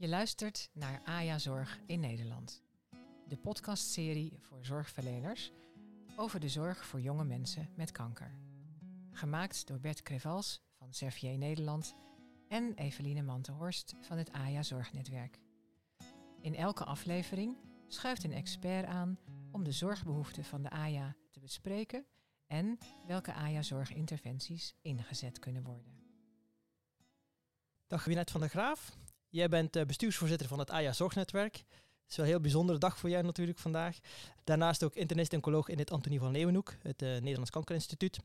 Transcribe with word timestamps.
Je 0.00 0.08
luistert 0.08 0.70
naar 0.72 1.02
AJA 1.04 1.38
Zorg 1.38 1.80
in 1.86 2.00
Nederland. 2.00 2.62
De 3.26 3.36
podcastserie 3.36 4.38
voor 4.40 4.64
zorgverleners 4.64 5.52
over 6.16 6.40
de 6.40 6.48
zorg 6.48 6.86
voor 6.86 7.00
jonge 7.00 7.24
mensen 7.24 7.68
met 7.76 7.92
kanker. 7.92 8.34
Gemaakt 9.10 9.66
door 9.66 9.80
Bert 9.80 10.02
Crevals 10.02 10.60
van 10.72 10.92
Servier 10.92 11.38
Nederland 11.38 11.94
en 12.48 12.74
Eveline 12.74 13.22
Mantenhorst 13.22 13.94
van 14.00 14.18
het 14.18 14.32
AJA 14.32 14.62
Zorgnetwerk. 14.62 15.38
In 16.40 16.54
elke 16.54 16.84
aflevering 16.84 17.56
schuift 17.88 18.24
een 18.24 18.32
expert 18.32 18.86
aan 18.86 19.18
om 19.50 19.64
de 19.64 19.72
zorgbehoeften 19.72 20.44
van 20.44 20.62
de 20.62 20.70
AJA 20.70 21.16
te 21.30 21.40
bespreken 21.40 22.06
en 22.46 22.78
welke 23.06 23.32
AJA-zorginterventies 23.32 24.74
ingezet 24.82 25.38
kunnen 25.38 25.62
worden. 25.62 25.92
Dag 27.86 28.04
Winet 28.04 28.30
van 28.30 28.40
der 28.40 28.50
Graaf. 28.50 28.96
Jij 29.30 29.48
bent 29.48 29.76
eh, 29.76 29.84
bestuursvoorzitter 29.84 30.48
van 30.48 30.58
het 30.58 30.70
AJA 30.70 30.92
Zorgnetwerk. 30.92 31.56
Het 31.56 32.10
is 32.10 32.16
wel 32.16 32.24
een 32.24 32.32
heel 32.32 32.40
bijzondere 32.40 32.78
dag 32.78 32.98
voor 32.98 33.10
jij 33.10 33.22
natuurlijk 33.22 33.58
vandaag. 33.58 33.98
Daarnaast 34.44 34.82
ook 34.82 34.94
internist-oncoloog 34.94 35.68
in 35.68 35.78
het 35.78 35.90
Antonie 35.90 36.18
van 36.18 36.32
Leeuwenhoek, 36.32 36.74
het 36.82 37.02
uh, 37.02 37.08
Nederlands 37.08 37.50
Kankerinstituut. 37.50 38.18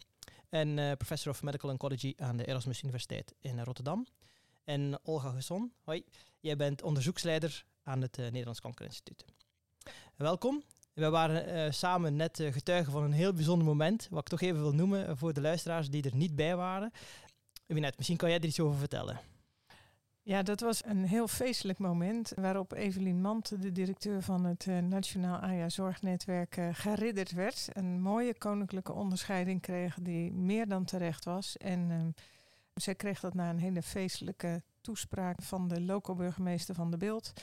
En 0.50 0.78
uh, 0.78 0.92
professor 0.92 1.32
of 1.32 1.44
Medical 1.44 1.70
Oncology 1.70 2.14
aan 2.18 2.38
de 2.38 2.46
Erasmus 2.46 2.82
Universiteit 2.82 3.34
in 3.40 3.60
Rotterdam. 3.60 4.06
En 4.64 5.00
Olga 5.04 5.30
Gesson, 5.30 5.74
hoi. 5.84 6.04
Jij 6.40 6.56
bent 6.56 6.82
onderzoeksleider 6.82 7.66
aan 7.84 8.02
het 8.02 8.18
Nederlands 8.18 8.60
Kankerinstituut. 8.60 9.26
Welkom. 10.16 10.64
We 10.94 11.10
waren 11.10 11.74
samen 11.74 12.16
net 12.16 12.44
getuigen 12.52 12.92
van 12.92 13.04
een 13.04 13.12
heel 13.12 13.34
bijzonder 13.34 13.68
moment, 13.68 14.08
wat 14.10 14.22
ik 14.22 14.28
toch 14.28 14.42
even 14.42 14.62
wil 14.62 14.74
noemen 14.74 15.18
voor 15.18 15.34
de 15.34 15.42
luisteraars 15.42 15.90
die 15.90 16.04
er 16.04 16.16
niet 16.16 16.36
bij 16.36 16.56
waren. 16.56 16.92
Misschien 17.68 18.18
kan 18.18 18.30
jij 18.30 18.40
er 18.40 18.46
iets 18.46 18.60
over 18.60 18.80
vertellen. 18.80 19.20
Ja, 20.26 20.44
dat 20.44 20.60
was 20.60 20.86
een 20.86 21.04
heel 21.06 21.28
feestelijk 21.28 21.80
moment 21.80 22.32
waarop 22.36 22.72
Evelien 22.72 23.22
Mant, 23.22 23.62
de 23.62 23.72
directeur 23.72 24.22
van 24.22 24.44
het 24.44 24.66
uh, 24.66 24.78
Nationaal 24.80 25.38
AJA 25.40 25.70
Zorgnetwerk, 25.70 26.58
uh, 26.58 26.70
geridderd 26.72 27.32
werd. 27.32 27.68
Een 27.74 28.02
mooie 28.02 28.38
koninklijke 28.38 28.94
onderscheiding 28.94 29.62
kreeg 29.62 29.98
die 30.02 30.34
meer 30.34 30.68
dan 30.68 30.86
terecht 30.86 31.26
was. 31.26 31.58
En 31.58 31.90
uh, 31.90 32.02
zij 32.74 32.96
kreeg 32.96 33.20
dat 33.20 33.34
na 33.34 33.50
een 33.50 33.60
hele 33.60 33.82
feestelijke 33.82 34.64
toespraak 34.82 35.42
van 35.42 35.68
de 35.68 35.82
loco-burgemeester 35.82 36.76
van 36.76 36.92
de 36.92 36.98
Beeld. 36.98 37.34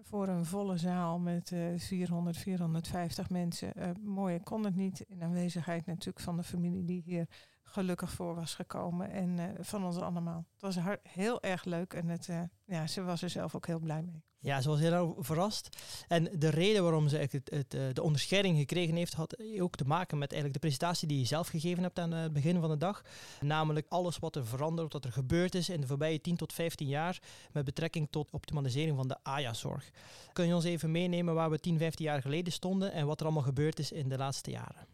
Voor 0.00 0.28
een 0.28 0.44
volle 0.44 0.76
zaal 0.76 1.18
met 1.18 1.52
400, 1.76 2.36
450 2.36 3.30
mensen. 3.30 3.72
mooier 4.02 4.42
kon 4.42 4.64
het 4.64 4.76
niet. 4.76 5.00
In 5.00 5.22
aanwezigheid 5.22 5.86
natuurlijk 5.86 6.20
van 6.20 6.36
de 6.36 6.42
familie 6.42 6.84
die 6.84 7.02
hier 7.04 7.26
gelukkig 7.64 8.10
voor 8.10 8.34
was 8.34 8.54
gekomen. 8.54 9.10
En 9.10 9.38
uh, 9.38 9.44
van 9.60 9.84
ons 9.84 9.96
allemaal. 9.96 10.44
Het 10.52 10.60
was 10.60 10.96
heel 11.02 11.42
erg 11.42 11.64
leuk 11.64 11.92
en 11.92 12.08
het, 12.08 12.28
uh, 12.28 12.40
ja, 12.64 12.86
ze 12.86 13.02
was 13.02 13.22
er 13.22 13.30
zelf 13.30 13.54
ook 13.54 13.66
heel 13.66 13.78
blij 13.78 14.02
mee. 14.02 14.22
Ja, 14.44 14.60
ze 14.60 14.68
was 14.68 14.80
heel 14.80 15.16
verrast. 15.18 15.68
En 16.08 16.28
de 16.38 16.48
reden 16.48 16.82
waarom 16.82 17.08
ze 17.08 17.16
het, 17.16 17.32
het, 17.32 17.74
eh, 17.74 17.82
de 17.92 18.02
onderscheiding 18.02 18.58
gekregen 18.58 18.96
heeft, 18.96 19.14
had 19.14 19.36
ook 19.60 19.76
te 19.76 19.84
maken 19.84 20.18
met 20.18 20.32
eigenlijk 20.32 20.62
de 20.62 20.68
presentatie 20.68 21.08
die 21.08 21.18
je 21.18 21.24
zelf 21.24 21.48
gegeven 21.48 21.82
hebt 21.82 21.98
aan 21.98 22.10
het 22.12 22.32
begin 22.32 22.60
van 22.60 22.70
de 22.70 22.76
dag. 22.76 23.02
Namelijk 23.40 23.86
alles 23.88 24.18
wat 24.18 24.36
er 24.36 24.46
verandert, 24.46 24.92
wat 24.92 25.04
er 25.04 25.12
gebeurd 25.12 25.54
is 25.54 25.68
in 25.68 25.80
de 25.80 25.86
voorbije 25.86 26.20
10 26.20 26.36
tot 26.36 26.52
15 26.52 26.86
jaar 26.86 27.22
met 27.52 27.64
betrekking 27.64 28.08
tot 28.10 28.30
optimalisering 28.30 28.96
van 28.96 29.08
de 29.08 29.16
AJA-zorg. 29.22 29.90
Kun 30.32 30.46
je 30.46 30.54
ons 30.54 30.64
even 30.64 30.90
meenemen 30.90 31.34
waar 31.34 31.50
we 31.50 31.58
10, 31.58 31.78
15 31.78 32.04
jaar 32.04 32.20
geleden 32.20 32.52
stonden 32.52 32.92
en 32.92 33.06
wat 33.06 33.20
er 33.20 33.26
allemaal 33.26 33.44
gebeurd 33.44 33.78
is 33.78 33.92
in 33.92 34.08
de 34.08 34.16
laatste 34.16 34.50
jaren? 34.50 34.93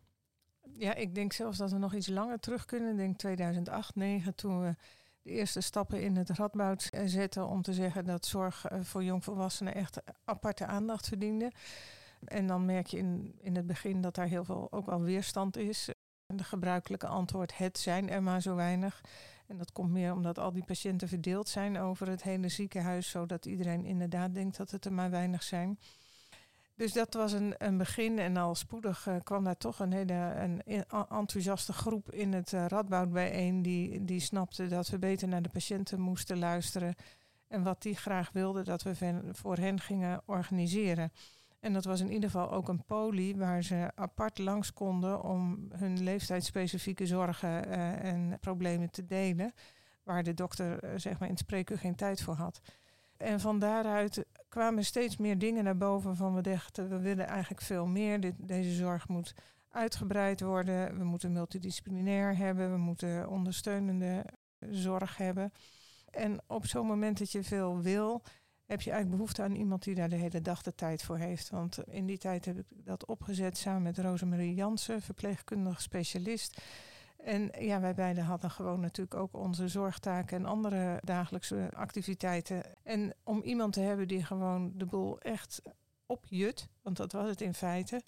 Ja, 0.80 0.94
ik 0.94 1.14
denk 1.14 1.32
zelfs 1.32 1.58
dat 1.58 1.70
we 1.70 1.78
nog 1.78 1.94
iets 1.94 2.06
langer 2.06 2.40
terug 2.40 2.64
kunnen. 2.64 2.90
Ik 2.90 2.96
denk 2.96 3.16
2008, 3.18 3.92
2009, 3.92 4.34
toen 4.34 4.60
we 4.60 4.76
de 5.22 5.30
eerste 5.30 5.60
stappen 5.60 6.02
in 6.02 6.16
het 6.16 6.30
radboud 6.30 6.90
zetten 7.04 7.46
om 7.46 7.62
te 7.62 7.72
zeggen 7.72 8.04
dat 8.04 8.26
zorg 8.26 8.64
eh, 8.64 8.80
voor 8.82 9.04
jongvolwassenen 9.04 9.74
echt 9.74 10.00
aparte 10.24 10.66
aandacht 10.66 11.08
verdiende. 11.08 11.52
En 12.24 12.46
dan 12.46 12.64
merk 12.64 12.86
je 12.86 12.98
in, 12.98 13.34
in 13.40 13.56
het 13.56 13.66
begin 13.66 14.00
dat 14.00 14.14
daar 14.14 14.26
heel 14.26 14.44
veel 14.44 14.72
ook 14.72 14.88
al 14.88 15.00
weerstand 15.00 15.56
is. 15.56 15.88
De 16.26 16.44
gebruikelijke 16.44 17.06
antwoord, 17.06 17.56
het 17.58 17.78
zijn 17.78 18.10
er 18.10 18.22
maar 18.22 18.42
zo 18.42 18.54
weinig. 18.54 19.00
En 19.46 19.56
dat 19.56 19.72
komt 19.72 19.90
meer 19.90 20.12
omdat 20.12 20.38
al 20.38 20.52
die 20.52 20.64
patiënten 20.64 21.08
verdeeld 21.08 21.48
zijn 21.48 21.78
over 21.78 22.08
het 22.08 22.22
hele 22.22 22.48
ziekenhuis, 22.48 23.10
zodat 23.10 23.46
iedereen 23.46 23.84
inderdaad 23.84 24.34
denkt 24.34 24.56
dat 24.56 24.70
het 24.70 24.84
er 24.84 24.92
maar 24.92 25.10
weinig 25.10 25.42
zijn. 25.42 25.78
Dus 26.80 26.92
dat 26.92 27.14
was 27.14 27.32
een, 27.32 27.54
een 27.58 27.76
begin 27.76 28.18
en 28.18 28.36
al 28.36 28.54
spoedig 28.54 29.06
uh, 29.06 29.16
kwam 29.22 29.44
daar 29.44 29.56
toch 29.56 29.78
een 29.78 29.92
hele 29.92 30.34
een 30.36 30.62
enthousiaste 31.08 31.72
groep 31.72 32.12
in 32.12 32.32
het 32.32 32.52
uh, 32.52 32.66
Radboud 32.66 33.12
bijeen. 33.12 33.62
Die, 33.62 34.04
die 34.04 34.20
snapte 34.20 34.66
dat 34.66 34.88
we 34.88 34.98
beter 34.98 35.28
naar 35.28 35.42
de 35.42 35.48
patiënten 35.48 36.00
moesten 36.00 36.38
luisteren. 36.38 36.94
En 37.48 37.62
wat 37.62 37.82
die 37.82 37.96
graag 37.96 38.30
wilden 38.32 38.64
dat 38.64 38.82
we 38.82 39.20
voor 39.32 39.56
hen 39.56 39.80
gingen 39.80 40.22
organiseren. 40.26 41.12
En 41.58 41.72
dat 41.72 41.84
was 41.84 42.00
in 42.00 42.12
ieder 42.12 42.30
geval 42.30 42.50
ook 42.50 42.68
een 42.68 42.84
poli 42.84 43.36
waar 43.36 43.62
ze 43.62 43.90
apart 43.94 44.38
langs 44.38 44.72
konden 44.72 45.22
om 45.22 45.68
hun 45.72 46.02
leeftijdsspecifieke 46.02 47.06
zorgen 47.06 47.68
uh, 47.68 48.04
en 48.04 48.38
problemen 48.40 48.90
te 48.90 49.06
delen. 49.06 49.52
Waar 50.02 50.22
de 50.22 50.34
dokter 50.34 51.00
zeg 51.00 51.18
maar, 51.18 51.28
in 51.28 51.34
het 51.34 51.42
spreekuur 51.42 51.78
geen 51.78 51.96
tijd 51.96 52.22
voor 52.22 52.34
had. 52.34 52.60
En 53.20 53.40
van 53.40 53.58
daaruit 53.58 54.24
kwamen 54.48 54.84
steeds 54.84 55.16
meer 55.16 55.38
dingen 55.38 55.64
naar 55.64 55.76
boven 55.76 56.16
van 56.16 56.34
we 56.34 56.40
dachten, 56.40 56.88
we 56.88 56.98
willen 56.98 57.26
eigenlijk 57.26 57.62
veel 57.62 57.86
meer. 57.86 58.32
Deze 58.36 58.74
zorg 58.74 59.08
moet 59.08 59.34
uitgebreid 59.70 60.40
worden. 60.40 60.98
We 60.98 61.04
moeten 61.04 61.32
multidisciplinair 61.32 62.36
hebben. 62.36 62.70
We 62.70 62.78
moeten 62.78 63.28
ondersteunende 63.28 64.24
zorg 64.70 65.16
hebben. 65.16 65.52
En 66.10 66.38
op 66.46 66.66
zo'n 66.66 66.86
moment 66.86 67.18
dat 67.18 67.32
je 67.32 67.42
veel 67.42 67.80
wil, 67.80 68.22
heb 68.66 68.80
je 68.80 68.90
eigenlijk 68.90 69.20
behoefte 69.20 69.42
aan 69.42 69.54
iemand 69.54 69.82
die 69.82 69.94
daar 69.94 70.08
de 70.08 70.16
hele 70.16 70.40
dag 70.40 70.62
de 70.62 70.74
tijd 70.74 71.02
voor 71.02 71.18
heeft. 71.18 71.50
Want 71.50 71.78
in 71.86 72.06
die 72.06 72.18
tijd 72.18 72.44
heb 72.44 72.58
ik 72.58 72.66
dat 72.70 73.06
opgezet 73.06 73.56
samen 73.56 73.82
met 73.82 73.98
Rosemarie 73.98 74.54
Jansen, 74.54 75.02
verpleegkundige 75.02 75.82
specialist. 75.82 76.62
En 77.24 77.50
ja, 77.58 77.80
wij 77.80 77.94
beiden 77.94 78.24
hadden 78.24 78.50
gewoon 78.50 78.80
natuurlijk 78.80 79.16
ook 79.16 79.34
onze 79.34 79.68
zorgtaken 79.68 80.36
en 80.36 80.46
andere 80.46 80.98
dagelijkse 81.04 81.70
activiteiten. 81.74 82.62
En 82.82 83.14
om 83.22 83.42
iemand 83.42 83.72
te 83.72 83.80
hebben 83.80 84.08
die 84.08 84.24
gewoon 84.24 84.72
de 84.74 84.86
boel 84.86 85.20
echt 85.20 85.62
opjut, 86.06 86.68
want 86.82 86.96
dat 86.96 87.12
was 87.12 87.28
het 87.28 87.40
in 87.40 87.54
feite. 87.54 88.02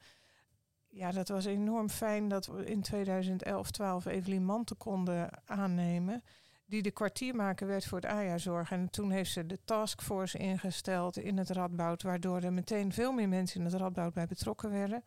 Ja, 0.89 1.13
dat 1.13 1.29
was 1.29 1.45
enorm 1.45 1.89
fijn 1.89 2.29
dat 2.29 2.47
we 2.47 2.65
in 2.65 2.83
2011, 2.83 3.71
12 3.71 4.05
Evelien 4.05 4.45
Manten 4.45 4.77
konden 4.77 5.31
aannemen. 5.45 6.23
Die 6.67 6.83
de 6.83 6.91
kwartiermaker 6.91 7.67
werd 7.67 7.85
voor 7.85 7.99
het 7.99 8.11
AJA-zorg. 8.11 8.71
En 8.71 8.91
toen 8.91 9.11
heeft 9.11 9.33
ze 9.33 9.47
de 9.47 9.59
taskforce 9.65 10.39
ingesteld 10.39 11.17
in 11.17 11.39
het 11.39 11.51
Radboud. 11.51 12.03
Waardoor 12.03 12.41
er 12.41 12.53
meteen 12.53 12.93
veel 12.93 13.13
meer 13.13 13.29
mensen 13.29 13.61
in 13.61 13.67
het 13.67 13.75
Radboud 13.75 14.13
bij 14.13 14.27
betrokken 14.27 14.71
werden. 14.71 15.05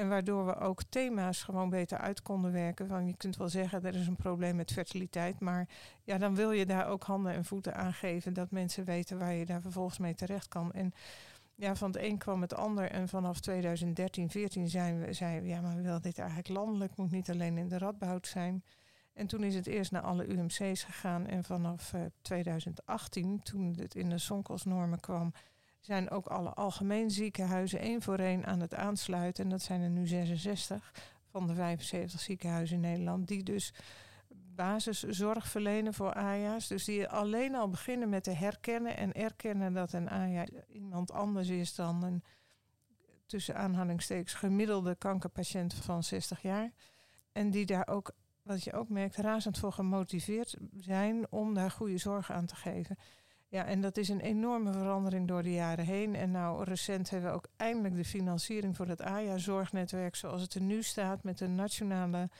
En 0.00 0.08
waardoor 0.08 0.46
we 0.46 0.56
ook 0.56 0.82
thema's 0.88 1.42
gewoon 1.42 1.70
beter 1.70 1.98
uit 1.98 2.22
konden 2.22 2.52
werken. 2.52 2.86
Van 2.86 3.06
je 3.06 3.16
kunt 3.16 3.36
wel 3.36 3.48
zeggen, 3.48 3.84
er 3.84 3.94
is 3.94 4.06
een 4.06 4.16
probleem 4.16 4.56
met 4.56 4.72
fertiliteit. 4.72 5.40
Maar 5.40 5.68
ja, 6.04 6.18
dan 6.18 6.34
wil 6.34 6.50
je 6.50 6.66
daar 6.66 6.88
ook 6.88 7.02
handen 7.02 7.32
en 7.32 7.44
voeten 7.44 7.74
aan 7.74 7.92
geven. 7.92 8.32
Dat 8.32 8.50
mensen 8.50 8.84
weten 8.84 9.18
waar 9.18 9.32
je 9.32 9.46
daar 9.46 9.60
vervolgens 9.60 9.98
mee 9.98 10.14
terecht 10.14 10.48
kan. 10.48 10.72
En 10.72 10.92
ja, 11.54 11.74
van 11.74 11.90
het 11.90 12.02
een 12.02 12.18
kwam 12.18 12.40
het 12.40 12.54
ander. 12.54 12.90
En 12.90 13.08
vanaf 13.08 13.40
2013, 13.40 14.30
14 14.30 14.68
zijn 14.68 15.00
we, 15.00 15.12
zeiden 15.12 15.48
ja, 15.48 15.60
maar 15.60 15.76
we 15.76 15.82
willen 15.82 16.02
dit 16.02 16.18
eigenlijk 16.18 16.48
landelijk. 16.48 16.96
Moet 16.96 17.10
niet 17.10 17.30
alleen 17.30 17.58
in 17.58 17.68
de 17.68 17.78
radboud 17.78 18.26
zijn. 18.26 18.64
En 19.12 19.26
toen 19.26 19.42
is 19.42 19.54
het 19.54 19.66
eerst 19.66 19.90
naar 19.90 20.02
alle 20.02 20.26
UMC's 20.26 20.82
gegaan. 20.82 21.26
En 21.26 21.44
vanaf 21.44 21.94
2018, 22.22 23.32
eh, 23.32 23.42
toen 23.42 23.74
het 23.78 23.94
in 23.94 24.08
de 24.08 24.18
Sonkelsnormen 24.18 25.00
kwam 25.00 25.32
zijn 25.80 26.10
ook 26.10 26.26
alle 26.26 26.54
algemeen 26.54 27.10
ziekenhuizen 27.10 27.78
één 27.78 28.02
voor 28.02 28.18
één 28.18 28.46
aan 28.46 28.60
het 28.60 28.74
aansluiten. 28.74 29.44
En 29.44 29.50
dat 29.50 29.62
zijn 29.62 29.82
er 29.82 29.90
nu 29.90 30.06
66 30.06 30.94
van 31.30 31.46
de 31.46 31.54
75 31.54 32.20
ziekenhuizen 32.20 32.76
in 32.76 32.82
Nederland. 32.82 33.28
Die 33.28 33.42
dus 33.42 33.74
basiszorg 34.54 35.48
verlenen 35.48 35.94
voor 35.94 36.12
AJA's. 36.12 36.66
Dus 36.68 36.84
die 36.84 37.08
alleen 37.08 37.54
al 37.54 37.68
beginnen 37.68 38.08
met 38.08 38.24
te 38.24 38.30
herkennen 38.30 38.96
en 38.96 39.12
erkennen 39.12 39.72
dat 39.72 39.92
een 39.92 40.10
AJA 40.10 40.46
iemand 40.68 41.12
anders 41.12 41.48
is 41.48 41.74
dan 41.74 42.02
een 42.02 42.22
tussen 43.26 43.56
aanhalingstekens 43.56 44.34
gemiddelde 44.34 44.94
kankerpatiënt 44.94 45.74
van 45.74 46.02
60 46.02 46.42
jaar. 46.42 46.70
En 47.32 47.50
die 47.50 47.66
daar 47.66 47.88
ook, 47.88 48.12
wat 48.42 48.64
je 48.64 48.72
ook 48.72 48.88
merkt, 48.88 49.16
razend 49.16 49.58
voor 49.58 49.72
gemotiveerd 49.72 50.56
zijn 50.78 51.32
om 51.32 51.54
daar 51.54 51.70
goede 51.70 51.98
zorg 51.98 52.30
aan 52.30 52.46
te 52.46 52.56
geven. 52.56 52.96
Ja, 53.50 53.64
en 53.64 53.80
dat 53.80 53.96
is 53.96 54.08
een 54.08 54.20
enorme 54.20 54.72
verandering 54.72 55.28
door 55.28 55.42
de 55.42 55.52
jaren 55.52 55.84
heen. 55.84 56.14
En 56.14 56.30
nou, 56.30 56.64
recent 56.64 57.10
hebben 57.10 57.30
we 57.30 57.36
ook 57.36 57.48
eindelijk 57.56 57.96
de 57.96 58.04
financiering 58.04 58.76
voor 58.76 58.86
het 58.86 59.02
AJA-zorgnetwerk 59.02 60.16
zoals 60.16 60.42
het 60.42 60.54
er 60.54 60.60
nu 60.60 60.82
staat, 60.82 61.22
met 61.22 61.40
een 61.40 61.54
nationale 61.54 62.30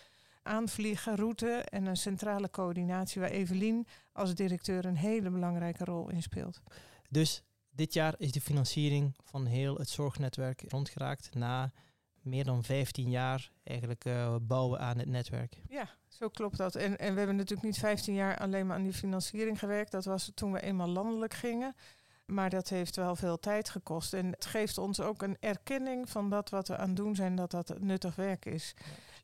aanvliegenroute 0.42 1.50
en 1.50 1.86
een 1.86 1.96
centrale 1.96 2.50
coördinatie 2.50 3.20
waar 3.20 3.30
Evelien 3.30 3.86
als 4.12 4.34
directeur 4.34 4.84
een 4.84 4.96
hele 4.96 5.30
belangrijke 5.30 5.84
rol 5.84 6.10
in 6.10 6.22
speelt. 6.22 6.60
Dus 7.08 7.42
dit 7.70 7.92
jaar 7.92 8.14
is 8.18 8.32
de 8.32 8.40
financiering 8.40 9.14
van 9.24 9.46
heel 9.46 9.76
het 9.76 9.88
zorgnetwerk 9.88 10.64
rondgeraakt 10.68 11.34
na 11.34 11.72
meer 12.22 12.44
dan 12.44 12.64
15 12.64 13.10
jaar 13.10 13.50
eigenlijk 13.64 14.04
uh, 14.04 14.36
bouwen 14.42 14.80
aan 14.80 14.98
het 14.98 15.08
netwerk. 15.08 15.60
Ja, 15.68 15.88
zo 16.08 16.28
klopt 16.28 16.56
dat. 16.56 16.74
En, 16.74 16.98
en 16.98 17.12
we 17.12 17.18
hebben 17.18 17.36
natuurlijk 17.36 17.66
niet 17.66 17.78
15 17.78 18.14
jaar 18.14 18.38
alleen 18.38 18.66
maar 18.66 18.76
aan 18.76 18.82
die 18.82 18.92
financiering 18.92 19.58
gewerkt. 19.58 19.90
Dat 19.90 20.04
was 20.04 20.30
toen 20.34 20.52
we 20.52 20.60
eenmaal 20.60 20.88
landelijk 20.88 21.34
gingen. 21.34 21.74
Maar 22.30 22.50
dat 22.50 22.68
heeft 22.68 22.96
wel 22.96 23.16
veel 23.16 23.38
tijd 23.38 23.68
gekost. 23.70 24.14
En 24.14 24.26
het 24.26 24.46
geeft 24.46 24.78
ons 24.78 25.00
ook 25.00 25.22
een 25.22 25.36
erkenning 25.40 26.10
van 26.10 26.30
dat 26.30 26.50
wat 26.50 26.68
we 26.68 26.76
aan 26.76 26.88
het 26.88 26.96
doen 26.96 27.14
zijn, 27.14 27.36
dat 27.36 27.50
dat 27.50 27.80
nuttig 27.80 28.14
werk 28.14 28.44
is. 28.44 28.74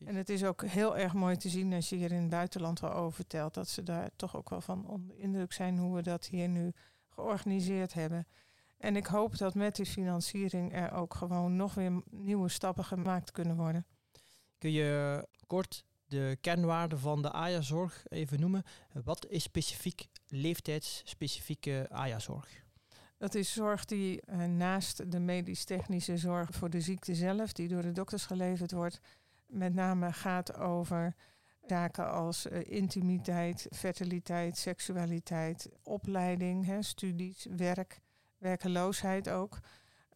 en 0.04 0.14
het 0.14 0.28
is 0.28 0.44
ook 0.44 0.64
heel 0.64 0.96
erg 0.96 1.14
mooi 1.14 1.36
te 1.36 1.48
zien 1.48 1.72
als 1.72 1.88
je 1.88 1.96
hier 1.96 2.12
in 2.12 2.20
het 2.20 2.30
buitenland 2.30 2.80
wel 2.80 2.92
over 2.92 3.14
vertelt, 3.14 3.54
dat 3.54 3.68
ze 3.68 3.82
daar 3.82 4.10
toch 4.16 4.36
ook 4.36 4.50
wel 4.50 4.60
van 4.60 4.86
onder 4.86 5.18
indruk 5.18 5.52
zijn 5.52 5.78
hoe 5.78 5.94
we 5.94 6.02
dat 6.02 6.26
hier 6.26 6.48
nu 6.48 6.72
georganiseerd 7.08 7.94
hebben. 7.94 8.26
En 8.78 8.96
ik 8.96 9.06
hoop 9.06 9.38
dat 9.38 9.54
met 9.54 9.76
die 9.76 9.86
financiering 9.86 10.74
er 10.74 10.92
ook 10.92 11.14
gewoon 11.14 11.56
nog 11.56 11.74
weer 11.74 12.02
nieuwe 12.10 12.48
stappen 12.48 12.84
gemaakt 12.84 13.30
kunnen 13.30 13.56
worden. 13.56 13.86
Kun 14.58 14.72
je 14.72 15.26
kort 15.46 15.84
de 16.06 16.38
kernwaarden 16.40 16.98
van 16.98 17.22
de 17.22 17.32
AJA-zorg 17.32 18.04
even 18.08 18.40
noemen? 18.40 18.62
Wat 19.04 19.26
is 19.28 19.42
specifiek 19.42 20.06
leeftijdsspecifieke 20.26 21.86
AJA-zorg? 21.90 22.64
Dat 23.18 23.34
is 23.34 23.52
zorg 23.52 23.84
die 23.84 24.22
uh, 24.26 24.44
naast 24.44 25.12
de 25.12 25.18
medisch-technische 25.18 26.16
zorg 26.16 26.50
voor 26.50 26.70
de 26.70 26.80
ziekte 26.80 27.14
zelf, 27.14 27.52
die 27.52 27.68
door 27.68 27.82
de 27.82 27.92
dokters 27.92 28.26
geleverd 28.26 28.72
wordt, 28.72 29.00
met 29.46 29.74
name 29.74 30.12
gaat 30.12 30.56
over 30.56 31.14
zaken 31.66 32.10
als 32.10 32.46
uh, 32.46 32.60
intimiteit, 32.64 33.66
fertiliteit, 33.70 34.56
seksualiteit, 34.56 35.68
opleiding, 35.82 36.66
hè, 36.66 36.82
studies, 36.82 37.46
werk, 37.56 38.00
werkeloosheid 38.38 39.28
ook. 39.28 39.58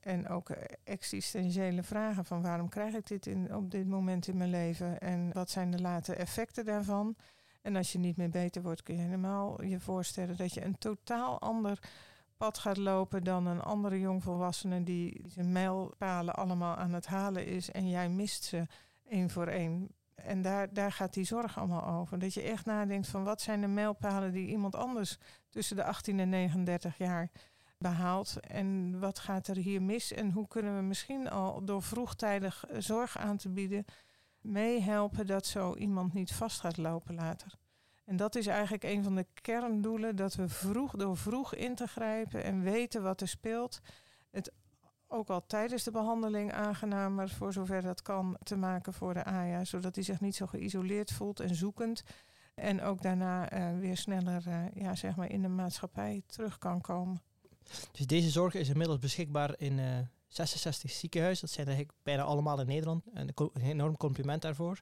En 0.00 0.28
ook 0.28 0.48
uh, 0.48 0.56
existentiële 0.84 1.82
vragen 1.82 2.24
van 2.24 2.42
waarom 2.42 2.68
krijg 2.68 2.94
ik 2.94 3.06
dit 3.06 3.26
in, 3.26 3.54
op 3.54 3.70
dit 3.70 3.86
moment 3.86 4.26
in 4.26 4.36
mijn 4.36 4.50
leven 4.50 5.00
en 5.00 5.32
wat 5.32 5.50
zijn 5.50 5.70
de 5.70 5.80
late 5.80 6.14
effecten 6.14 6.64
daarvan. 6.64 7.16
En 7.62 7.76
als 7.76 7.92
je 7.92 7.98
niet 7.98 8.16
meer 8.16 8.30
beter 8.30 8.62
wordt, 8.62 8.82
kun 8.82 8.96
je 8.96 9.02
helemaal 9.02 9.64
je 9.64 9.80
voorstellen 9.80 10.36
dat 10.36 10.54
je 10.54 10.64
een 10.64 10.78
totaal 10.78 11.40
ander 11.40 11.78
pad 12.36 12.58
gaat 12.58 12.76
lopen 12.76 13.24
dan 13.24 13.46
een 13.46 13.60
andere 13.60 14.00
jongvolwassene 14.00 14.82
die 14.82 15.24
zijn 15.26 15.52
mijlpalen 15.52 16.34
allemaal 16.34 16.76
aan 16.76 16.92
het 16.92 17.06
halen 17.06 17.46
is 17.46 17.70
en 17.70 17.88
jij 17.88 18.08
mist 18.08 18.44
ze 18.44 18.66
één 19.08 19.30
voor 19.30 19.46
één. 19.46 19.88
En 20.14 20.42
daar, 20.42 20.72
daar 20.72 20.92
gaat 20.92 21.14
die 21.14 21.24
zorg 21.24 21.58
allemaal 21.58 22.00
over. 22.00 22.18
Dat 22.18 22.34
je 22.34 22.42
echt 22.42 22.64
nadenkt 22.64 23.08
van 23.08 23.24
wat 23.24 23.40
zijn 23.40 23.60
de 23.60 23.66
mijlpalen 23.66 24.32
die 24.32 24.48
iemand 24.48 24.74
anders 24.74 25.18
tussen 25.48 25.76
de 25.76 25.84
18 25.84 26.20
en 26.20 26.28
39 26.28 26.98
jaar 26.98 27.30
behaalt. 27.80 28.40
En 28.40 28.98
wat 28.98 29.18
gaat 29.18 29.48
er 29.48 29.56
hier 29.56 29.82
mis? 29.82 30.12
En 30.12 30.30
hoe 30.30 30.48
kunnen 30.48 30.76
we 30.76 30.82
misschien 30.82 31.30
al 31.30 31.64
door 31.64 31.82
vroegtijdig 31.82 32.64
zorg 32.78 33.18
aan 33.18 33.36
te 33.36 33.48
bieden 33.48 33.84
meehelpen 34.40 35.26
dat 35.26 35.46
zo 35.46 35.74
iemand 35.74 36.12
niet 36.12 36.32
vast 36.32 36.60
gaat 36.60 36.76
lopen 36.76 37.14
later. 37.14 37.58
En 38.04 38.16
dat 38.16 38.34
is 38.34 38.46
eigenlijk 38.46 38.84
een 38.84 39.02
van 39.02 39.14
de 39.14 39.26
kerndoelen, 39.34 40.16
dat 40.16 40.34
we 40.34 40.48
vroeg 40.48 40.92
door 40.92 41.16
vroeg 41.16 41.54
in 41.54 41.74
te 41.74 41.86
grijpen 41.86 42.44
en 42.44 42.62
weten 42.62 43.02
wat 43.02 43.20
er 43.20 43.28
speelt. 43.28 43.80
Het 44.30 44.52
ook 45.06 45.28
al 45.28 45.46
tijdens 45.46 45.82
de 45.82 45.90
behandeling 45.90 46.52
aangenamer, 46.52 47.28
voor 47.28 47.52
zover 47.52 47.82
dat 47.82 48.02
kan, 48.02 48.36
te 48.42 48.56
maken 48.56 48.92
voor 48.92 49.14
de 49.14 49.24
AYA, 49.24 49.64
zodat 49.64 49.94
hij 49.94 50.04
zich 50.04 50.20
niet 50.20 50.36
zo 50.36 50.46
geïsoleerd 50.46 51.12
voelt 51.12 51.40
en 51.40 51.54
zoekend. 51.54 52.02
En 52.54 52.82
ook 52.82 53.02
daarna 53.02 53.52
uh, 53.52 53.78
weer 53.78 53.96
sneller 53.96 54.44
uh, 54.48 54.64
ja, 54.74 54.94
zeg 54.94 55.16
maar 55.16 55.30
in 55.30 55.42
de 55.42 55.48
maatschappij 55.48 56.22
terug 56.26 56.58
kan 56.58 56.80
komen. 56.80 57.22
Dus 57.92 58.06
deze 58.06 58.30
zorg 58.30 58.54
is 58.54 58.68
inmiddels 58.68 58.98
beschikbaar 58.98 59.54
in 59.58 59.78
uh, 59.78 59.98
66 60.28 60.90
ziekenhuizen. 60.90 61.46
Dat 61.46 61.54
zijn 61.54 61.66
eigenlijk 61.66 61.98
bijna 62.02 62.22
allemaal 62.22 62.60
in 62.60 62.66
Nederland. 62.66 63.04
En 63.14 63.28
een 63.34 63.62
enorm 63.62 63.96
compliment 63.96 64.42
daarvoor. 64.42 64.80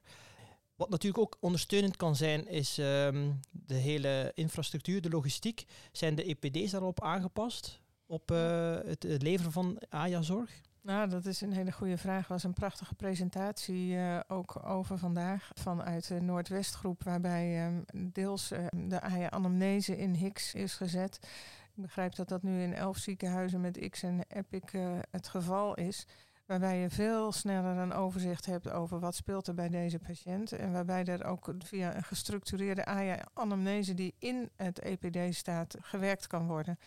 Wat 0.75 0.89
natuurlijk 0.89 1.23
ook 1.23 1.37
ondersteunend 1.39 1.97
kan 1.97 2.15
zijn, 2.15 2.47
is 2.47 2.77
um, 2.77 3.39
de 3.51 3.73
hele 3.73 4.31
infrastructuur, 4.35 5.01
de 5.01 5.09
logistiek. 5.09 5.65
Zijn 5.91 6.15
de 6.15 6.23
EPD's 6.23 6.71
daarop 6.71 7.03
aangepast? 7.03 7.81
Op 8.05 8.31
uh, 8.31 8.77
het, 8.85 9.05
leveren 9.21 9.51
van 9.51 9.81
AJA-zorg? 9.89 10.61
Nou, 10.81 11.09
dat 11.09 11.25
is 11.25 11.41
een 11.41 11.53
hele 11.53 11.71
goede 11.71 11.97
vraag. 11.97 12.23
Er 12.23 12.33
was 12.33 12.43
een 12.43 12.53
prachtige 12.53 12.95
presentatie 12.95 13.91
uh, 13.91 14.19
ook 14.27 14.65
over 14.65 14.97
vandaag 14.97 15.51
vanuit 15.53 16.07
de 16.07 16.21
Noordwestgroep, 16.21 17.03
waarbij 17.03 17.65
um, 17.65 17.85
deels 18.13 18.51
uh, 18.51 18.65
de 18.87 19.01
AJA-anamnese 19.01 19.97
in 19.97 20.15
Hicks 20.15 20.53
is 20.53 20.73
gezet. 20.73 21.19
Begrijp 21.81 22.15
dat 22.15 22.29
dat 22.29 22.43
nu 22.43 22.61
in 22.61 22.73
elf 22.73 22.97
ziekenhuizen 22.97 23.61
met 23.61 23.89
X 23.89 24.03
en 24.03 24.25
Epic 24.27 24.71
het 25.11 25.27
geval 25.27 25.75
is. 25.75 26.05
Waarbij 26.45 26.77
je 26.77 26.89
veel 26.89 27.31
sneller 27.31 27.77
een 27.77 27.93
overzicht 27.93 28.45
hebt 28.45 28.69
over 28.69 28.99
wat 28.99 29.15
speelt 29.15 29.47
er 29.47 29.53
bij 29.53 29.69
deze 29.69 29.99
patiënt. 29.99 30.51
En 30.51 30.71
waarbij 30.71 31.05
er 31.05 31.25
ook 31.25 31.53
via 31.57 31.95
een 31.95 32.03
gestructureerde 32.03 32.85
AIA-anamnese 32.85 33.93
die 33.93 34.15
in 34.19 34.49
het 34.55 34.79
EPD 34.79 35.35
staat 35.35 35.75
gewerkt 35.79 36.27
kan 36.27 36.47
worden. 36.47 36.79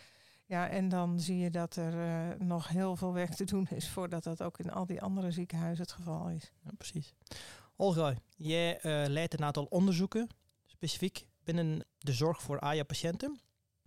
Ja, 0.46 0.68
en 0.68 0.88
dan 0.88 1.20
zie 1.20 1.38
je 1.38 1.50
dat 1.50 1.76
er 1.76 1.94
uh, 1.94 2.38
nog 2.38 2.68
heel 2.68 2.96
veel 2.96 3.12
werk 3.12 3.34
te 3.34 3.44
doen 3.44 3.68
is 3.70 3.88
voordat 3.88 4.22
dat 4.22 4.42
ook 4.42 4.58
in 4.58 4.72
al 4.72 4.86
die 4.86 5.02
andere 5.02 5.30
ziekenhuizen 5.30 5.84
het 5.84 5.92
geval 5.92 6.28
is. 6.28 6.52
Precies. 6.76 7.14
Olga, 7.76 8.14
jij 8.36 8.76
uh, 8.76 9.06
leidt 9.08 9.34
een 9.34 9.44
aantal 9.44 9.64
onderzoeken, 9.64 10.28
specifiek 10.66 11.26
binnen 11.44 11.86
de 11.98 12.12
zorg 12.12 12.42
voor 12.42 12.60
AIA-patiënten. 12.60 13.40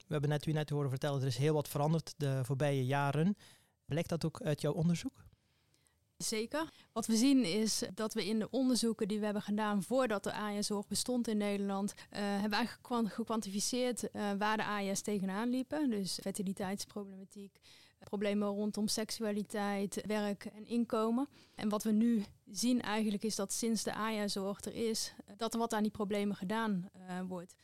We 0.07 0.11
hebben 0.11 0.29
net 0.29 0.45
u 0.45 0.51
net 0.51 0.69
horen 0.69 0.89
vertellen, 0.89 1.21
er 1.21 1.27
is 1.27 1.37
heel 1.37 1.53
wat 1.53 1.67
veranderd 1.67 2.13
de 2.17 2.39
voorbije 2.43 2.85
jaren. 2.85 3.37
Blijkt 3.85 4.09
dat 4.09 4.25
ook 4.25 4.41
uit 4.41 4.61
jouw 4.61 4.73
onderzoek? 4.73 5.23
Zeker. 6.17 6.69
Wat 6.93 7.05
we 7.05 7.15
zien 7.15 7.43
is 7.43 7.83
dat 7.93 8.13
we 8.13 8.25
in 8.25 8.39
de 8.39 8.49
onderzoeken 8.49 9.07
die 9.07 9.19
we 9.19 9.25
hebben 9.25 9.43
gedaan 9.43 9.83
voordat 9.83 10.23
de 10.23 10.33
AIA-zorg 10.33 10.87
bestond 10.87 11.27
in 11.27 11.37
Nederland, 11.37 11.93
uh, 11.93 12.19
hebben 12.19 12.49
we 12.49 12.55
eigenlijk 12.55 13.13
gekwantificeerd 13.13 14.03
uh, 14.03 14.31
waar 14.37 14.57
de 14.57 14.65
AIA's 14.65 15.01
tegenaan 15.01 15.49
liepen. 15.49 15.89
Dus 15.89 16.19
fertiliteitsproblematiek, 16.21 17.59
problemen 17.99 18.47
rondom 18.47 18.87
seksualiteit, 18.87 20.03
werk 20.05 20.45
en 20.45 20.65
inkomen. 20.65 21.27
En 21.55 21.69
wat 21.69 21.83
we 21.83 21.91
nu 21.91 22.23
zien 22.49 22.81
eigenlijk 22.81 23.23
is 23.23 23.35
dat 23.35 23.53
sinds 23.53 23.83
de 23.83 23.93
AIA-zorg 23.93 24.61
er 24.61 24.75
is, 24.75 25.13
dat 25.37 25.53
er 25.53 25.59
wat 25.59 25.73
aan 25.73 25.83
die 25.83 25.91
problemen 25.91 26.35
gedaan 26.35 26.89
wordt 27.27 27.55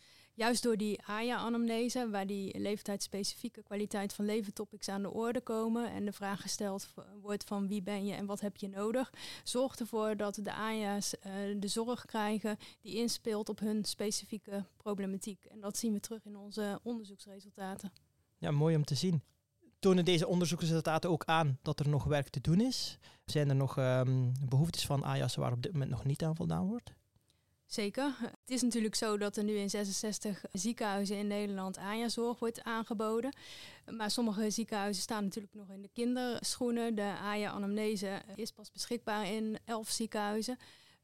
juist 0.42 0.64
door 0.64 0.78
die 0.78 1.02
AYA-anamnese, 1.06 2.10
waar 2.10 2.28
die 2.28 2.60
leeftijdsspecifieke 2.60 3.64
kwaliteit 3.64 4.14
van 4.14 4.26
leven 4.26 4.54
topics 4.54 4.90
aan 4.90 5.02
de 5.02 5.12
orde 5.12 5.42
komen 5.42 5.92
en 5.92 6.06
de 6.06 6.12
vraag 6.12 6.42
gesteld 6.42 6.94
wordt 7.22 7.44
van 7.44 7.68
wie 7.68 7.82
ben 7.82 8.06
je 8.06 8.14
en 8.14 8.26
wat 8.26 8.40
heb 8.40 8.58
je 8.58 8.70
nodig, 8.70 9.14
zorgt 9.44 9.80
ervoor 9.80 10.18
dat 10.18 10.40
de 10.42 10.54
AYA's 10.54 11.14
uh, 11.14 11.34
de 11.60 11.68
zorg 11.68 12.06
krijgen 12.06 12.58
die 12.82 12.96
inspeelt 12.96 13.50
op 13.50 13.60
hun 13.60 13.86
specifieke 13.86 14.66
problematiek. 14.78 15.46
En 15.46 15.60
dat 15.60 15.78
zien 15.78 15.94
we 15.94 16.00
terug 16.00 16.26
in 16.26 16.36
onze 16.36 16.80
onderzoeksresultaten. 16.84 17.92
Ja, 18.38 18.52
mooi 18.52 18.76
om 18.76 18.84
te 18.84 18.96
zien. 18.96 19.22
Tonen 19.80 20.06
deze 20.06 20.28
onderzoeksresultaten 20.28 21.10
ook 21.10 21.26
aan 21.26 21.60
dat 21.62 21.80
er 21.80 21.90
nog 21.90 22.04
werk 22.04 22.30
te 22.30 22.42
doen 22.42 22.62
is? 22.62 22.98
Zijn 23.26 23.50
er 23.50 23.56
nog 23.56 23.78
um, 23.78 24.32
behoeftes 24.50 24.86
van 24.86 25.04
AYA's 25.04 25.36
waar 25.36 25.52
op 25.52 25.62
dit 25.62 25.72
moment 25.72 25.92
nog 25.92 26.06
niet 26.06 26.24
aan 26.24 26.36
voldaan 26.36 26.68
wordt? 26.68 26.94
Zeker. 27.72 28.16
Het 28.20 28.50
is 28.50 28.62
natuurlijk 28.62 28.96
zo 28.96 29.18
dat 29.18 29.38
er 29.38 29.44
nu 29.44 29.56
in 29.56 29.70
66 29.70 30.44
ziekenhuizen 30.52 31.18
in 31.18 31.28
Nederland 31.28 31.78
AJA-zorg 31.78 32.40
wordt 32.40 32.64
aangeboden. 32.64 33.34
Maar 33.98 34.12
sommige 34.12 34.50
ziekenhuizen 34.50 35.02
staan 35.04 35.24
natuurlijk 35.24 35.54
nog 35.54 35.70
in 35.70 35.82
de 35.82 35.90
kinderschoenen. 35.94 36.96
De 36.96 37.14
AJA-anamnese 37.22 38.22
is 38.36 38.52
pas 38.52 38.72
beschikbaar 38.72 39.32
in 39.32 39.58
11 39.66 39.90
ziekenhuizen. 39.90 40.58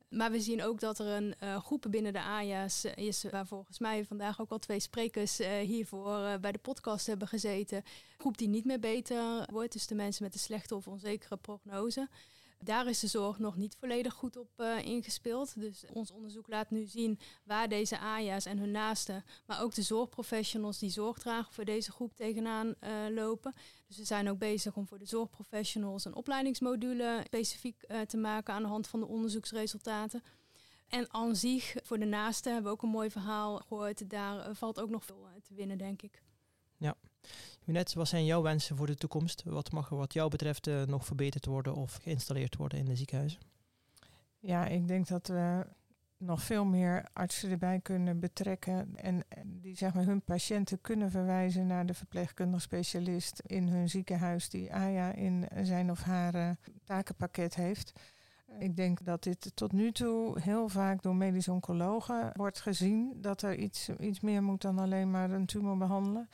Maar 0.09 0.31
we 0.31 0.39
zien 0.39 0.63
ook 0.63 0.79
dat 0.79 0.99
er 0.99 1.07
een 1.07 1.35
uh, 1.43 1.57
groep 1.63 1.85
binnen 1.89 2.13
de 2.13 2.21
AJA's 2.21 2.83
is, 2.83 3.23
waar 3.31 3.47
volgens 3.47 3.79
mij 3.79 4.05
vandaag 4.05 4.41
ook 4.41 4.51
al 4.51 4.59
twee 4.59 4.79
sprekers 4.79 5.39
uh, 5.39 5.47
hiervoor 5.57 6.19
uh, 6.19 6.35
bij 6.35 6.51
de 6.51 6.57
podcast 6.57 7.07
hebben 7.07 7.27
gezeten. 7.27 7.77
Een 7.77 7.83
groep 8.17 8.37
die 8.37 8.47
niet 8.47 8.65
meer 8.65 8.79
beter 8.79 9.47
wordt, 9.51 9.73
dus 9.73 9.87
de 9.87 9.95
mensen 9.95 10.23
met 10.23 10.33
een 10.33 10.39
slechte 10.39 10.75
of 10.75 10.87
onzekere 10.87 11.37
prognose. 11.37 12.07
Daar 12.59 12.87
is 12.87 12.99
de 12.99 13.07
zorg 13.07 13.39
nog 13.39 13.55
niet 13.55 13.75
volledig 13.79 14.13
goed 14.13 14.37
op 14.37 14.49
uh, 14.57 14.85
ingespeeld. 14.85 15.59
Dus 15.59 15.85
ons 15.93 16.11
onderzoek 16.11 16.47
laat 16.47 16.69
nu 16.69 16.85
zien 16.85 17.19
waar 17.43 17.69
deze 17.69 17.99
AJA's 17.99 18.45
en 18.45 18.57
hun 18.57 18.71
naasten, 18.71 19.23
maar 19.45 19.61
ook 19.61 19.73
de 19.73 19.81
zorgprofessionals 19.81 20.79
die 20.79 20.89
zorg 20.89 21.17
dragen 21.17 21.53
voor 21.53 21.65
deze 21.65 21.91
groep 21.91 22.15
tegenaan 22.15 22.67
uh, 22.67 22.89
lopen. 23.09 23.53
Dus 23.87 23.97
we 23.97 24.03
zijn 24.03 24.29
ook 24.29 24.37
bezig 24.37 24.75
om 24.75 24.87
voor 24.87 24.99
de 24.99 25.05
zorgprofessionals 25.05 26.05
een 26.05 26.15
opleidingsmodule 26.15 27.21
specifiek 27.25 27.83
uh, 27.87 28.01
te 28.01 28.17
maken 28.17 28.53
aan 28.53 28.61
de 28.61 28.67
hand 28.67 28.87
van 28.87 28.99
de 28.99 29.07
onderzoeksresultaten. 29.07 30.23
En 30.87 31.13
aan 31.13 31.35
zich, 31.35 31.75
voor 31.83 31.99
de 31.99 32.05
naasten, 32.05 32.53
hebben 32.53 32.71
we 32.71 32.77
ook 32.77 32.83
een 32.83 32.89
mooi 32.89 33.11
verhaal 33.11 33.57
gehoord. 33.57 34.09
Daar 34.09 34.55
valt 34.55 34.79
ook 34.79 34.89
nog 34.89 35.05
veel 35.05 35.27
te 35.43 35.53
winnen, 35.53 35.77
denk 35.77 36.01
ik. 36.01 36.21
Ja. 36.77 36.95
Junet, 37.63 37.93
wat 37.93 38.07
zijn 38.07 38.25
jouw 38.25 38.41
wensen 38.41 38.77
voor 38.77 38.87
de 38.87 38.95
toekomst? 38.95 39.43
Wat 39.43 39.71
mag 39.71 39.91
er 39.91 39.97
wat 39.97 40.13
jou 40.13 40.29
betreft 40.29 40.67
uh, 40.67 40.83
nog 40.83 41.05
verbeterd 41.05 41.45
worden 41.45 41.75
of 41.75 41.99
geïnstalleerd 42.01 42.55
worden 42.55 42.79
in 42.79 42.85
de 42.85 42.95
ziekenhuizen? 42.95 43.39
Ja, 44.39 44.65
ik 44.65 44.87
denk 44.87 45.07
dat 45.07 45.27
we 45.27 45.65
nog 46.17 46.43
veel 46.43 46.65
meer 46.65 47.05
artsen 47.13 47.51
erbij 47.51 47.79
kunnen 47.79 48.19
betrekken 48.19 48.95
en, 48.95 49.23
die 49.45 49.77
zeg 49.77 49.93
maar, 49.93 50.05
hun 50.05 50.21
patiënten 50.21 50.81
kunnen 50.81 51.11
verwijzen 51.11 51.67
naar 51.67 51.85
de 51.85 51.93
verpleegkundig 51.93 52.61
specialist 52.61 53.39
in 53.39 53.67
hun 53.67 53.89
ziekenhuis 53.89 54.49
die 54.49 54.73
AJA 54.73 55.11
in 55.11 55.47
zijn 55.61 55.91
of 55.91 56.01
haar 56.01 56.35
uh, 56.35 56.49
takenpakket 56.83 57.55
heeft. 57.55 57.93
Ik 58.59 58.75
denk 58.75 59.05
dat 59.05 59.23
dit 59.23 59.51
tot 59.53 59.71
nu 59.71 59.91
toe 59.91 60.41
heel 60.41 60.69
vaak 60.69 61.01
door 61.01 61.15
medisch 61.15 61.47
oncologen 61.47 62.31
wordt 62.33 62.59
gezien 62.59 63.21
dat 63.21 63.41
er 63.41 63.55
iets, 63.55 63.89
iets 63.89 64.19
meer 64.19 64.43
moet 64.43 64.61
dan 64.61 64.79
alleen 64.79 65.11
maar 65.11 65.31
een 65.31 65.45
tumor 65.45 65.77
behandelen. 65.77 66.29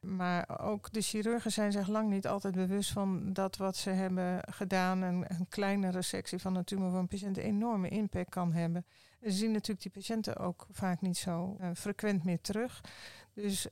Maar 0.00 0.60
ook 0.60 0.92
de 0.92 1.00
chirurgen 1.00 1.52
zijn 1.52 1.72
zich 1.72 1.88
lang 1.88 2.10
niet 2.10 2.26
altijd 2.26 2.54
bewust 2.54 2.92
van 2.92 3.32
dat 3.32 3.56
wat 3.56 3.76
ze 3.76 3.90
hebben 3.90 4.40
gedaan, 4.50 5.02
een, 5.02 5.24
een 5.28 5.48
kleinere 5.48 6.02
sectie 6.02 6.38
van 6.38 6.54
een 6.54 6.64
tumor 6.64 6.90
van 6.90 6.98
een 6.98 7.08
patiënt, 7.08 7.38
een 7.38 7.44
enorme 7.44 7.88
impact 7.88 8.30
kan 8.30 8.52
hebben. 8.52 8.84
ze 9.22 9.30
zien 9.30 9.52
natuurlijk 9.52 9.82
die 9.82 9.92
patiënten 9.92 10.36
ook 10.36 10.66
vaak 10.70 11.00
niet 11.00 11.16
zo 11.16 11.56
uh, 11.60 11.68
frequent 11.74 12.24
meer 12.24 12.40
terug. 12.40 12.80
Dus 13.34 13.68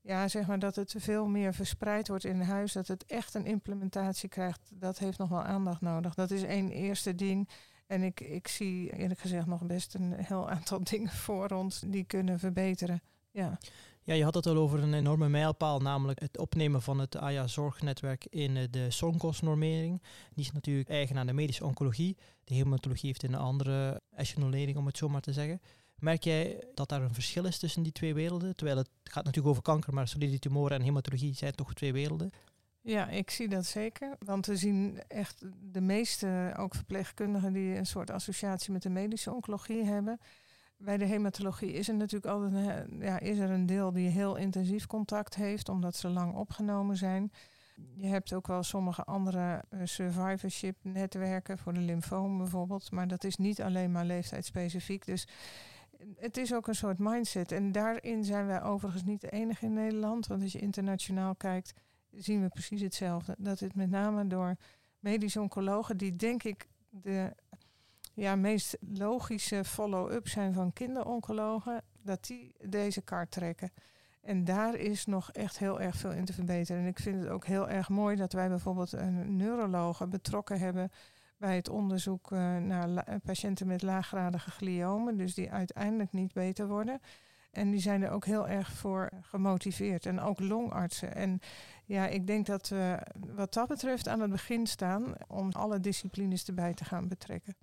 ja, 0.00 0.28
zeg 0.28 0.46
maar 0.46 0.58
dat 0.58 0.76
het 0.76 0.94
veel 0.98 1.26
meer 1.26 1.54
verspreid 1.54 2.08
wordt 2.08 2.24
in 2.24 2.40
huis, 2.40 2.72
dat 2.72 2.86
het 2.86 3.04
echt 3.06 3.34
een 3.34 3.46
implementatie 3.46 4.28
krijgt, 4.28 4.70
dat 4.74 4.98
heeft 4.98 5.18
nog 5.18 5.28
wel 5.28 5.42
aandacht 5.42 5.80
nodig. 5.80 6.14
Dat 6.14 6.30
is 6.30 6.42
één 6.42 6.70
eerste 6.70 7.14
ding. 7.14 7.48
En 7.86 8.02
ik, 8.02 8.20
ik 8.20 8.48
zie 8.48 8.96
eerlijk 8.96 9.20
gezegd 9.20 9.46
nog 9.46 9.66
best 9.66 9.94
een 9.94 10.12
heel 10.12 10.50
aantal 10.50 10.84
dingen 10.90 11.10
voor 11.12 11.48
ons 11.48 11.80
die 11.86 12.04
kunnen 12.04 12.38
verbeteren. 12.38 13.02
Ja. 13.30 13.58
Ja, 14.06 14.14
je 14.14 14.24
had 14.24 14.34
het 14.34 14.46
al 14.46 14.56
over 14.56 14.82
een 14.82 14.94
enorme 14.94 15.28
mijlpaal, 15.28 15.80
namelijk 15.80 16.20
het 16.20 16.38
opnemen 16.38 16.82
van 16.82 16.98
het 16.98 17.16
AYA-zorgnetwerk 17.16 18.26
in 18.30 18.56
eh, 18.56 18.64
de 18.70 18.90
zorgkostnormering. 18.90 20.02
Die 20.34 20.44
is 20.44 20.52
natuurlijk 20.52 20.88
eigen 20.88 21.18
aan 21.18 21.26
de 21.26 21.32
medische 21.32 21.64
oncologie. 21.64 22.16
De 22.44 22.54
hematologie 22.54 23.06
heeft 23.06 23.22
een 23.22 23.34
andere 23.34 24.00
echelonering, 24.10 24.76
om 24.76 24.86
het 24.86 24.96
zo 24.96 25.08
maar 25.08 25.20
te 25.20 25.32
zeggen. 25.32 25.60
Merk 25.98 26.24
jij 26.24 26.64
dat 26.74 26.88
daar 26.88 27.02
een 27.02 27.14
verschil 27.14 27.44
is 27.44 27.58
tussen 27.58 27.82
die 27.82 27.92
twee 27.92 28.14
werelden? 28.14 28.56
Terwijl 28.56 28.78
het 28.78 28.88
gaat 29.04 29.24
natuurlijk 29.24 29.50
over 29.50 29.62
kanker, 29.62 29.94
maar 29.94 30.08
solide 30.08 30.38
tumoren 30.38 30.76
en 30.76 30.82
hematologie 30.82 31.34
zijn 31.34 31.52
toch 31.52 31.74
twee 31.74 31.92
werelden? 31.92 32.30
Ja, 32.80 33.08
ik 33.08 33.30
zie 33.30 33.48
dat 33.48 33.66
zeker. 33.66 34.16
Want 34.18 34.46
we 34.46 34.56
zien 34.56 35.02
echt 35.08 35.44
de 35.72 35.80
meeste, 35.80 36.54
ook 36.58 36.74
verpleegkundigen, 36.74 37.52
die 37.52 37.76
een 37.76 37.86
soort 37.86 38.10
associatie 38.10 38.72
met 38.72 38.82
de 38.82 38.90
medische 38.90 39.32
oncologie 39.32 39.84
hebben. 39.84 40.20
Bij 40.84 40.96
de 40.96 41.04
hematologie 41.04 41.72
is 41.72 41.88
er 41.88 41.94
natuurlijk 41.94 42.32
altijd 42.32 42.52
een, 42.52 42.98
ja, 42.98 43.20
is 43.20 43.38
er 43.38 43.50
een 43.50 43.66
deel 43.66 43.92
die 43.92 44.08
heel 44.08 44.36
intensief 44.36 44.86
contact 44.86 45.34
heeft, 45.34 45.68
omdat 45.68 45.96
ze 45.96 46.08
lang 46.08 46.34
opgenomen 46.34 46.96
zijn. 46.96 47.32
Je 47.96 48.06
hebt 48.06 48.32
ook 48.32 48.46
wel 48.46 48.62
sommige 48.62 49.04
andere 49.04 49.64
uh, 49.70 49.80
survivorship 49.84 50.76
netwerken 50.82 51.58
voor 51.58 51.72
de 51.72 51.80
lymfoom 51.80 52.38
bijvoorbeeld. 52.38 52.90
Maar 52.90 53.08
dat 53.08 53.24
is 53.24 53.36
niet 53.36 53.62
alleen 53.62 53.92
maar 53.92 54.04
leeftijdsspecifiek. 54.04 55.06
Dus 55.06 55.28
het 56.16 56.36
is 56.36 56.54
ook 56.54 56.66
een 56.66 56.74
soort 56.74 56.98
mindset. 56.98 57.52
En 57.52 57.72
daarin 57.72 58.24
zijn 58.24 58.46
wij 58.46 58.62
overigens 58.62 59.04
niet 59.04 59.20
de 59.20 59.30
enige 59.30 59.64
in 59.64 59.72
Nederland. 59.72 60.26
Want 60.26 60.42
als 60.42 60.52
je 60.52 60.58
internationaal 60.58 61.34
kijkt, 61.34 61.72
zien 62.10 62.42
we 62.42 62.48
precies 62.48 62.80
hetzelfde. 62.80 63.34
Dat 63.38 63.60
het 63.60 63.74
met 63.74 63.90
name 63.90 64.26
door 64.26 64.56
medische 64.98 65.40
oncologen, 65.40 65.96
die 65.96 66.16
denk 66.16 66.42
ik 66.42 66.68
de 66.90 67.34
ja, 68.14 68.36
meest 68.36 68.76
logische 68.80 69.64
follow-up 69.64 70.28
zijn 70.28 70.52
van 70.52 70.72
kinderoncologen, 70.72 71.82
dat 72.02 72.24
die 72.26 72.54
deze 72.64 73.02
kaart 73.02 73.30
trekken. 73.30 73.72
En 74.22 74.44
daar 74.44 74.74
is 74.74 75.06
nog 75.06 75.32
echt 75.32 75.58
heel 75.58 75.80
erg 75.80 75.96
veel 75.96 76.12
in 76.12 76.24
te 76.24 76.32
verbeteren. 76.32 76.82
En 76.82 76.88
ik 76.88 76.98
vind 76.98 77.22
het 77.22 77.28
ook 77.28 77.46
heel 77.46 77.68
erg 77.68 77.88
mooi 77.88 78.16
dat 78.16 78.32
wij 78.32 78.48
bijvoorbeeld 78.48 78.92
een 78.92 79.36
neurologe 79.36 80.06
betrokken 80.06 80.58
hebben 80.58 80.90
bij 81.38 81.56
het 81.56 81.68
onderzoek 81.68 82.30
uh, 82.30 82.56
naar 82.56 83.20
patiënten 83.24 83.66
met 83.66 83.82
laaggradige 83.82 84.50
gliomen, 84.50 85.16
dus 85.16 85.34
die 85.34 85.50
uiteindelijk 85.50 86.12
niet 86.12 86.32
beter 86.32 86.66
worden. 86.68 87.00
En 87.50 87.70
die 87.70 87.80
zijn 87.80 88.02
er 88.02 88.10
ook 88.10 88.24
heel 88.24 88.48
erg 88.48 88.72
voor 88.72 89.10
gemotiveerd. 89.20 90.06
En 90.06 90.20
ook 90.20 90.40
longartsen. 90.40 91.14
En 91.14 91.40
ja, 91.84 92.06
ik 92.06 92.26
denk 92.26 92.46
dat 92.46 92.68
we 92.68 92.98
wat 93.34 93.54
dat 93.54 93.68
betreft 93.68 94.08
aan 94.08 94.20
het 94.20 94.30
begin 94.30 94.66
staan 94.66 95.14
om 95.28 95.50
alle 95.52 95.80
disciplines 95.80 96.44
erbij 96.44 96.74
te 96.74 96.84
gaan 96.84 97.08
betrekken. 97.08 97.56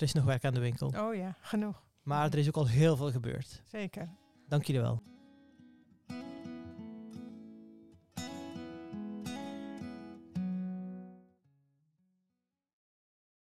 Er 0.00 0.06
is 0.06 0.12
nog 0.12 0.24
werk 0.24 0.44
aan 0.44 0.54
de 0.54 0.60
winkel. 0.60 0.92
Oh 0.98 1.14
ja, 1.14 1.36
genoeg. 1.40 1.82
Maar 2.02 2.32
er 2.32 2.38
is 2.38 2.48
ook 2.48 2.56
al 2.56 2.68
heel 2.68 2.96
veel 2.96 3.10
gebeurd. 3.10 3.62
Zeker. 3.66 4.08
Dank 4.48 4.64
jullie 4.64 4.80
wel. 4.80 5.02